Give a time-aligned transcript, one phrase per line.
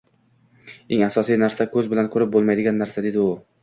[0.97, 3.33] —Eng asosiy narsa— ko‘z bilan ko‘rib bo‘lmaydigan narsa...— dedi u.